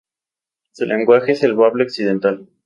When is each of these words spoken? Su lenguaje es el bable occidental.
Su 0.71 0.85
lenguaje 0.87 1.33
es 1.33 1.43
el 1.43 1.53
bable 1.53 1.83
occidental. 1.83 2.49